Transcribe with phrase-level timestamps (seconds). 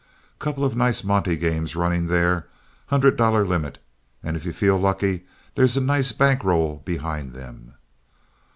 [0.39, 2.47] Couple of nice monte games running there;
[2.87, 3.77] hundred dollar limit,
[4.23, 7.75] and if you feel lucky, there's a nice bank roll behind them.